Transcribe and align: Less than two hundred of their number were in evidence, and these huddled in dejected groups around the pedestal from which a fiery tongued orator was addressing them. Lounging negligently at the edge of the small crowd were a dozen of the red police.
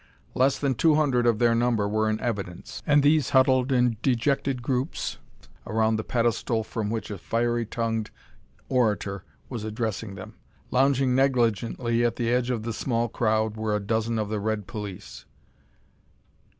Less 0.33 0.57
than 0.57 0.73
two 0.73 0.95
hundred 0.95 1.27
of 1.27 1.37
their 1.37 1.53
number 1.53 1.87
were 1.87 2.09
in 2.09 2.19
evidence, 2.21 2.81
and 2.87 3.03
these 3.03 3.29
huddled 3.29 3.71
in 3.71 3.97
dejected 4.01 4.63
groups 4.63 5.19
around 5.67 5.95
the 5.95 6.03
pedestal 6.03 6.63
from 6.63 6.89
which 6.89 7.11
a 7.11 7.19
fiery 7.19 7.67
tongued 7.67 8.09
orator 8.67 9.23
was 9.47 9.63
addressing 9.63 10.15
them. 10.15 10.33
Lounging 10.71 11.13
negligently 11.13 12.03
at 12.03 12.15
the 12.15 12.31
edge 12.33 12.49
of 12.49 12.63
the 12.63 12.73
small 12.73 13.09
crowd 13.09 13.55
were 13.55 13.75
a 13.75 13.79
dozen 13.79 14.17
of 14.17 14.29
the 14.29 14.39
red 14.39 14.65
police. 14.65 15.25